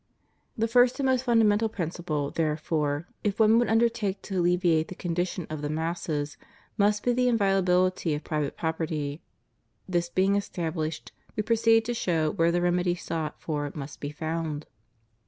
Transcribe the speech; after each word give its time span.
The 0.57 0.67
first 0.67 0.97
and 0.99 1.05
most 1.05 1.25
fundamental 1.25 1.69
principle, 1.69 2.31
therefore, 2.31 3.07
if 3.23 3.39
one 3.39 3.59
would 3.59 3.67
undertake 3.67 4.19
to 4.23 4.39
alleviate 4.39 4.87
the 4.87 4.95
condition 4.95 5.45
of 5.47 5.61
the 5.61 5.69
masses, 5.69 6.37
must 6.75 7.03
be 7.03 7.13
the 7.13 7.27
inviolabihty 7.27 8.15
of 8.15 8.23
private 8.23 8.57
property. 8.57 9.21
This 9.87 10.09
being 10.09 10.33
estabhshed, 10.33 11.11
we 11.35 11.43
proceed 11.43 11.85
to 11.85 11.93
show 11.93 12.31
where 12.31 12.51
the 12.51 12.63
remedy 12.63 12.95
sought 12.95 13.39
for 13.39 13.71
must 13.75 13.99
be 13.99 14.09
found. 14.09 14.65